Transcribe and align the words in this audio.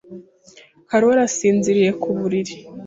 Karoli 0.89 1.21
asinziriye 1.27 1.91
ku 2.01 2.09
buriri. 2.17 2.55